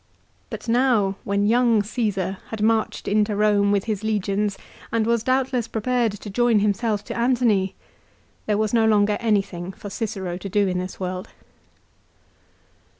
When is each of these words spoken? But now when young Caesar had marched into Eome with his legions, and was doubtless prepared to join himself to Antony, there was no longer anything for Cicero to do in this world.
But 0.49 0.67
now 0.67 1.15
when 1.23 1.45
young 1.45 1.83
Caesar 1.83 2.39
had 2.47 2.59
marched 2.63 3.07
into 3.07 3.33
Eome 3.33 3.71
with 3.71 3.83
his 3.83 4.03
legions, 4.03 4.57
and 4.91 5.05
was 5.05 5.21
doubtless 5.21 5.67
prepared 5.67 6.13
to 6.13 6.29
join 6.31 6.57
himself 6.57 7.03
to 7.03 7.15
Antony, 7.15 7.75
there 8.47 8.57
was 8.57 8.73
no 8.73 8.87
longer 8.87 9.17
anything 9.19 9.71
for 9.71 9.91
Cicero 9.91 10.37
to 10.37 10.49
do 10.49 10.67
in 10.67 10.79
this 10.79 10.99
world. 10.99 11.29